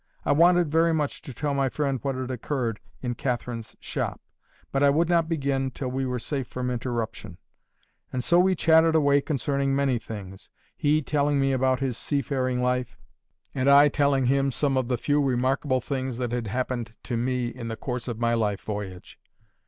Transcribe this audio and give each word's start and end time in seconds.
I 0.25 0.31
wanted 0.31 0.71
very 0.71 0.95
much 0.95 1.21
to 1.21 1.31
tell 1.31 1.53
my 1.53 1.69
friend 1.69 1.99
what 2.01 2.15
had 2.15 2.31
occurred 2.31 2.79
in 3.03 3.13
Catherine's 3.13 3.75
shop, 3.79 4.19
but 4.71 4.81
I 4.81 4.89
would 4.89 5.07
not 5.07 5.29
begin 5.29 5.69
till 5.69 5.89
we 5.89 6.07
were 6.07 6.17
safe 6.17 6.47
from 6.47 6.71
interruption; 6.71 7.37
and 8.11 8.23
so 8.23 8.39
we 8.39 8.55
chatted 8.55 8.95
away 8.95 9.21
concerning 9.21 9.75
many 9.75 9.99
things, 9.99 10.49
he 10.75 11.03
telling 11.03 11.39
me 11.39 11.51
about 11.51 11.81
his 11.81 11.99
seafaring 11.99 12.63
life, 12.63 12.97
and 13.53 13.69
I 13.69 13.89
telling 13.89 14.25
him 14.25 14.49
some 14.51 14.75
of 14.75 14.87
the 14.87 14.97
few 14.97 15.23
remarkable 15.23 15.81
things 15.81 16.17
that 16.17 16.31
had 16.31 16.47
happened 16.47 16.95
to 17.03 17.15
me 17.15 17.49
in 17.49 17.67
the 17.67 17.77
course 17.77 18.07
of 18.07 18.17
my 18.17 18.33
life 18.33 18.63
voyage. 18.63 19.19